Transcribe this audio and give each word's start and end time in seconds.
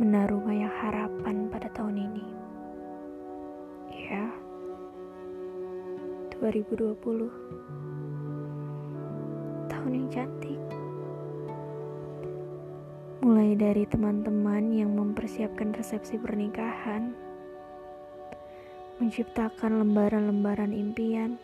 menaruh 0.00 0.40
banyak 0.40 0.72
harapan 0.80 1.44
pada 1.52 1.68
tahun 1.76 2.08
ini. 2.08 2.24
Ya, 3.92 4.32
2020. 6.40 7.28
Tahun 9.68 9.92
yang 9.92 10.08
cantik. 10.08 10.56
Mulai 13.20 13.52
dari 13.60 13.84
teman-teman 13.84 14.72
yang 14.72 14.96
mempersiapkan 14.96 15.76
resepsi 15.76 16.16
pernikahan, 16.16 17.12
menciptakan 19.04 19.84
lembaran-lembaran 19.84 20.72
impian, 20.72 21.36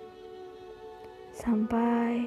sampai 1.36 2.24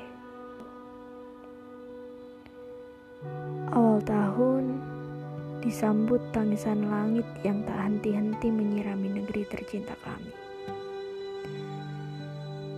disambut 5.60 6.24
tangisan 6.32 6.88
langit 6.88 7.28
yang 7.44 7.64
tak 7.68 7.76
henti-henti 7.76 8.48
menyirami 8.48 9.20
negeri 9.20 9.44
tercinta 9.44 9.92
kami. 10.00 10.32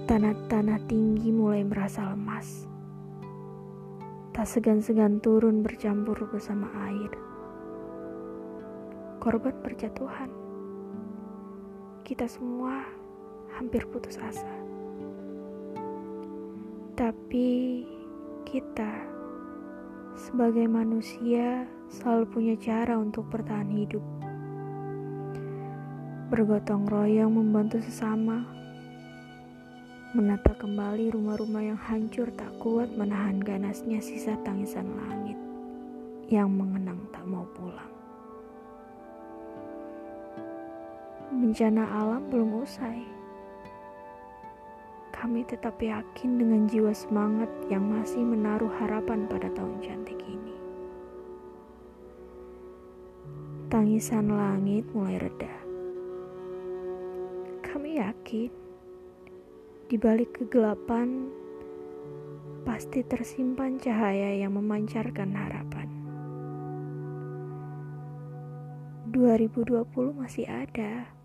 Tanah-tanah 0.10 0.82
tinggi 0.90 1.30
mulai 1.30 1.62
merasa 1.62 2.10
lemas. 2.10 2.66
Tak 4.34 4.50
segan-segan 4.50 5.22
turun 5.22 5.62
bercampur 5.62 6.18
bersama 6.28 6.68
air. 6.90 7.14
Korban 9.22 9.56
berjatuhan. 9.62 10.34
Kita 12.02 12.26
semua 12.26 12.82
hampir 13.54 13.86
putus 13.86 14.18
asa. 14.18 14.50
Tapi 16.98 17.86
kita 18.42 19.21
sebagai 20.22 20.70
manusia 20.70 21.66
selalu 21.90 22.26
punya 22.30 22.56
cara 22.62 22.94
untuk 22.94 23.26
bertahan 23.34 23.74
hidup. 23.74 24.06
Bergotong 26.30 26.86
royong 26.86 27.34
membantu 27.34 27.82
sesama, 27.82 28.46
menata 30.14 30.54
kembali 30.54 31.10
rumah-rumah 31.18 31.74
yang 31.74 31.80
hancur 31.82 32.30
tak 32.38 32.54
kuat 32.62 32.94
menahan 32.94 33.42
ganasnya 33.42 33.98
sisa 33.98 34.38
tangisan 34.46 34.86
langit 34.94 35.40
yang 36.30 36.54
mengenang 36.54 37.02
tak 37.10 37.26
mau 37.26 37.44
pulang. 37.58 37.90
Bencana 41.34 41.84
alam 41.98 42.30
belum 42.30 42.62
usai. 42.62 43.21
Kami 45.22 45.46
tetap 45.46 45.78
yakin 45.78 46.42
dengan 46.42 46.66
jiwa 46.66 46.98
semangat 46.98 47.46
yang 47.70 47.86
masih 47.86 48.26
menaruh 48.26 48.74
harapan 48.82 49.30
pada 49.30 49.54
tahun 49.54 49.78
cantik 49.78 50.18
ini. 50.26 50.58
Tangisan 53.70 54.34
langit 54.34 54.82
mulai 54.98 55.22
reda. 55.22 55.54
Kami 57.62 58.02
yakin 58.02 58.50
di 59.94 59.96
balik 60.02 60.42
kegelapan 60.42 61.30
pasti 62.66 63.06
tersimpan 63.06 63.78
cahaya 63.78 64.42
yang 64.42 64.58
memancarkan 64.58 65.38
harapan. 65.38 65.86
2020 69.14 69.86
masih 70.18 70.50
ada. 70.50 71.21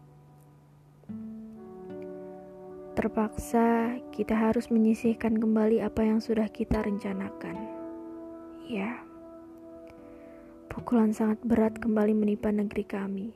Terpaksa 2.96 4.00
kita 4.08 4.32
harus 4.32 4.72
menyisihkan 4.72 5.36
kembali 5.36 5.84
apa 5.84 6.00
yang 6.00 6.16
sudah 6.16 6.48
kita 6.48 6.80
rencanakan. 6.80 7.52
Ya. 8.64 9.04
Pukulan 10.72 11.12
sangat 11.12 11.36
berat 11.44 11.76
kembali 11.76 12.16
menimpa 12.16 12.48
negeri 12.48 12.88
kami, 12.88 13.28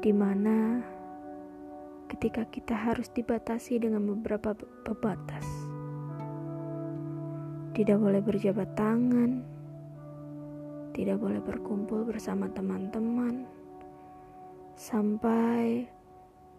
di 0.00 0.08
mana 0.16 0.80
ketika 2.08 2.48
kita 2.48 2.72
harus 2.72 3.12
dibatasi 3.12 3.76
dengan 3.76 4.00
beberapa 4.16 4.56
pembatas, 4.88 5.44
tidak 7.76 8.00
boleh 8.00 8.24
berjabat 8.24 8.72
tangan, 8.72 9.44
tidak 10.96 11.20
boleh 11.20 11.44
berkumpul 11.44 12.08
bersama 12.08 12.48
teman-teman, 12.56 13.44
sampai 14.80 15.92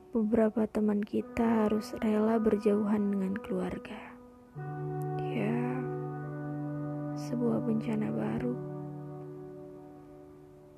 beberapa 0.09 0.65
teman 0.65 1.05
kita 1.05 1.69
harus 1.69 1.93
rela 2.01 2.41
berjauhan 2.41 3.13
dengan 3.13 3.37
keluarga. 3.45 3.99
Ya, 5.21 5.61
sebuah 7.13 7.61
bencana 7.61 8.09
baru. 8.09 8.57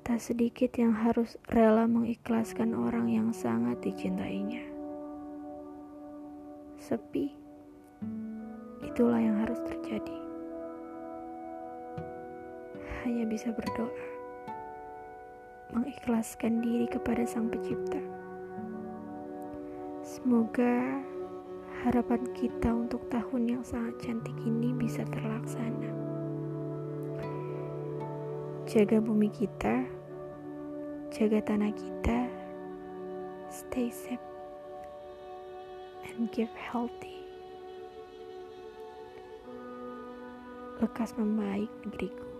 Tak 0.04 0.20
sedikit 0.20 0.76
yang 0.76 0.92
harus 0.92 1.40
rela 1.48 1.88
mengikhlaskan 1.88 2.76
orang 2.76 3.08
yang 3.08 3.32
sangat 3.32 3.80
dicintainya. 3.80 4.68
Sepi, 6.76 7.32
itulah 8.84 9.16
yang 9.16 9.40
harus 9.40 9.64
terjadi. 9.64 10.18
Hanya 13.00 13.24
bisa 13.24 13.48
berdoa, 13.48 13.96
mengikhlaskan 15.72 16.60
diri 16.60 16.84
kepada 16.84 17.24
Sang 17.24 17.48
Pencipta. 17.48 18.21
Semoga 20.22 21.02
harapan 21.82 22.22
kita 22.30 22.70
untuk 22.70 23.02
tahun 23.10 23.58
yang 23.58 23.62
sangat 23.66 24.06
cantik 24.06 24.38
ini 24.46 24.70
bisa 24.70 25.02
terlaksana 25.10 25.90
jaga 28.70 29.02
bumi 29.02 29.26
kita, 29.34 29.82
jaga 31.10 31.42
tanah 31.42 31.74
kita, 31.74 32.30
stay 33.50 33.90
safe, 33.90 34.22
and 36.06 36.30
give 36.30 36.54
healthy. 36.54 37.26
Lekas 40.78 41.18
membaik 41.18 41.66
negeriku. 41.82 42.30